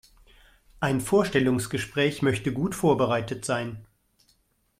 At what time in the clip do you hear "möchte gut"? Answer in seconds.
2.23-2.73